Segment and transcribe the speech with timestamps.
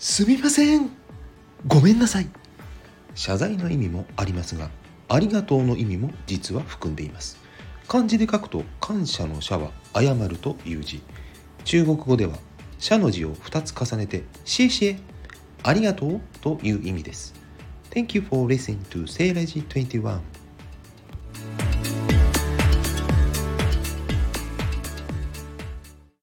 [0.00, 0.90] すみません。
[1.66, 2.28] ごめんなさい。
[3.16, 4.70] 謝罪の意味もありますが
[5.08, 7.36] ありがとうの意味も実は含んでいます。
[7.88, 11.02] 漢字で書くと感謝の謝は謝るという字。
[11.64, 12.38] 中国語では
[12.78, 14.98] 謝の字を2つ重ねてシエシエ
[15.64, 17.34] ありがとうという意味です。
[17.90, 20.20] Thank you for listening to Say 21